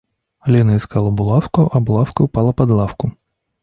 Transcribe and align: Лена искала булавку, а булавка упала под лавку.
Лена 0.47 0.75
искала 0.77 1.11
булавку, 1.21 1.69
а 1.73 1.79
булавка 1.89 2.21
упала 2.29 2.53
под 2.63 2.69
лавку. 2.83 3.11